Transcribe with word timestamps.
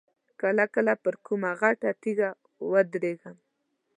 کله 0.41 0.63
کله 0.75 0.93
پر 1.03 1.13
کومه 1.25 1.51
غټه 1.59 1.89
تیږه 2.01 2.29
ودرېږم. 2.71 3.37